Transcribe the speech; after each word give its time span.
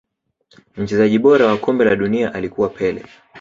Mchezaji 0.77 1.17
bora 1.19 1.45
wa 1.45 1.57
kombe 1.57 1.85
la 1.85 1.95
dunia 1.95 2.33
alikuwa 2.33 2.69
pele 2.69 3.05